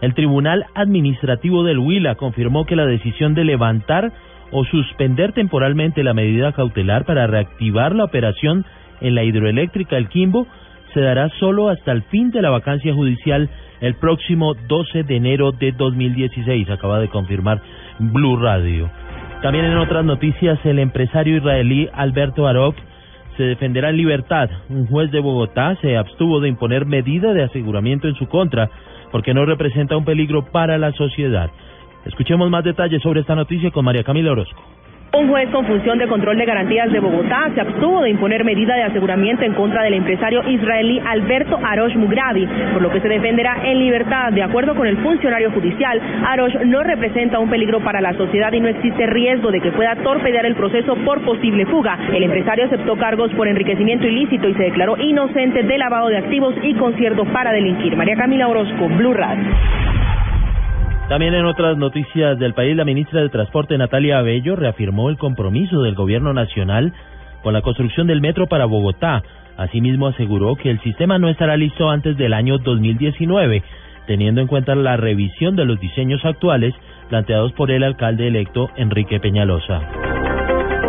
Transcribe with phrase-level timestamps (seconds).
[0.00, 4.12] El Tribunal Administrativo del Huila confirmó que la decisión de levantar
[4.52, 8.64] o suspender temporalmente la medida cautelar para reactivar la operación
[9.00, 10.46] en la hidroeléctrica El Quimbo
[10.94, 15.52] se dará solo hasta el fin de la vacancia judicial el próximo 12 de enero
[15.52, 17.60] de 2016, acaba de confirmar
[17.98, 18.90] Blue Radio.
[19.42, 22.76] También en otras noticias, el empresario israelí Alberto Arok
[23.36, 24.48] se defenderá en libertad.
[24.70, 28.70] Un juez de Bogotá se abstuvo de imponer medida de aseguramiento en su contra
[29.10, 31.50] porque no representa un peligro para la sociedad.
[32.04, 34.75] Escuchemos más detalles sobre esta noticia con María Camila Orozco.
[35.16, 38.74] Un juez con función de control de garantías de Bogotá se abstuvo de imponer medida
[38.74, 43.56] de aseguramiento en contra del empresario israelí Alberto Arosh Mugravi, por lo que se defenderá
[43.64, 44.30] en libertad.
[44.34, 48.60] De acuerdo con el funcionario judicial, Arosh no representa un peligro para la sociedad y
[48.60, 51.98] no existe riesgo de que pueda torpedear el proceso por posible fuga.
[52.12, 56.54] El empresario aceptó cargos por enriquecimiento ilícito y se declaró inocente de lavado de activos
[56.62, 57.96] y concierto para delinquir.
[57.96, 59.44] María Camila Orozco, Blue Radio.
[61.08, 65.82] También en otras noticias del país, la ministra de Transporte Natalia Abello reafirmó el compromiso
[65.82, 66.92] del gobierno nacional
[67.44, 69.22] con la construcción del metro para Bogotá.
[69.56, 73.62] Asimismo, aseguró que el sistema no estará listo antes del año 2019,
[74.08, 76.74] teniendo en cuenta la revisión de los diseños actuales
[77.08, 79.80] planteados por el alcalde electo Enrique Peñalosa.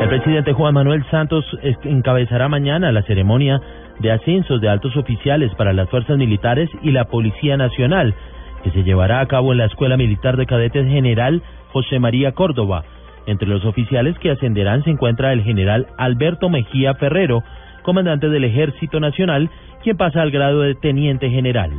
[0.00, 1.44] El presidente Juan Manuel Santos
[1.82, 3.60] encabezará mañana la ceremonia
[3.98, 8.14] de ascensos de altos oficiales para las fuerzas militares y la Policía Nacional
[8.64, 12.84] que se llevará a cabo en la Escuela Militar de Cadetes General José María Córdoba.
[13.26, 17.42] Entre los oficiales que ascenderán se encuentra el general Alberto Mejía Ferrero,
[17.82, 19.50] comandante del Ejército Nacional,
[19.82, 21.70] quien pasa al grado de teniente general.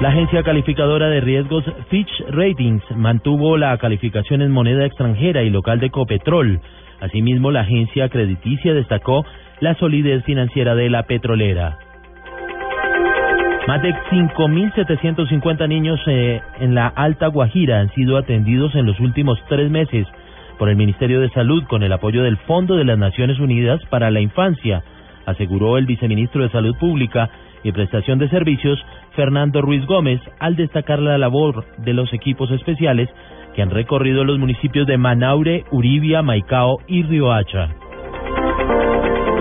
[0.00, 5.80] La agencia calificadora de riesgos Fitch Ratings mantuvo la calificación en moneda extranjera y local
[5.80, 6.60] de Copetrol.
[7.00, 9.24] Asimismo, la agencia crediticia destacó
[9.60, 11.78] la solidez financiera de la petrolera.
[13.66, 19.42] Más de 5.750 niños eh, en la Alta Guajira han sido atendidos en los últimos
[19.48, 20.06] tres meses
[20.56, 24.12] por el Ministerio de Salud con el apoyo del Fondo de las Naciones Unidas para
[24.12, 24.84] la Infancia,
[25.26, 27.28] aseguró el viceministro de Salud Pública
[27.64, 28.78] y Prestación de Servicios,
[29.16, 33.08] Fernando Ruiz Gómez, al destacar la labor de los equipos especiales
[33.56, 37.85] que han recorrido los municipios de Manaure, Uribia, Maicao y Riohacha.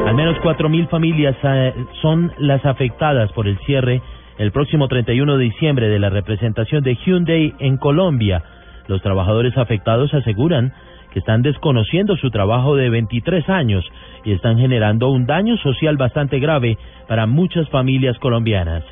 [0.05, 4.03] Al menos 4.000 familias eh, son las afectadas por el cierre
[4.37, 8.43] el próximo 31 de diciembre de la representación de Hyundai en Colombia.
[8.87, 10.73] Los trabajadores afectados aseguran
[11.11, 13.83] que están desconociendo su trabajo de 23 años
[14.23, 16.77] y están generando un daño social bastante grave
[17.07, 18.83] para muchas familias colombianas.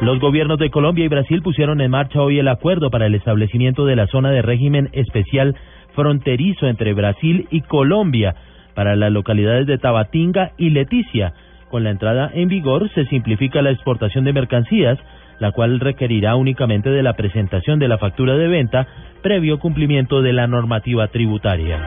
[0.00, 3.84] Los gobiernos de Colombia y Brasil pusieron en marcha hoy el acuerdo para el establecimiento
[3.84, 5.54] de la zona de régimen especial
[5.94, 8.34] fronterizo entre Brasil y Colombia
[8.74, 11.34] para las localidades de Tabatinga y Leticia
[11.72, 14.98] con la entrada en vigor se simplifica la exportación de mercancías,
[15.38, 18.86] la cual requerirá únicamente de la presentación de la factura de venta
[19.22, 21.82] previo cumplimiento de la normativa tributaria.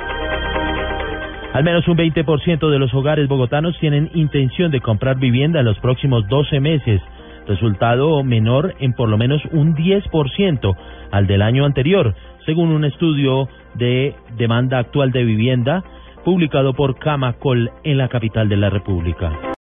[1.54, 5.78] Al menos un 20% de los hogares bogotanos tienen intención de comprar vivienda en los
[5.78, 7.00] próximos 12 meses,
[7.48, 10.76] resultado menor en por lo menos un 10%
[11.12, 12.16] al del año anterior,
[12.46, 15.84] según un estudio de demanda actual de vivienda
[16.26, 19.46] publicado por Camacol en la capital de la República.